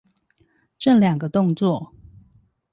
[0.79, 1.93] 這兩個動作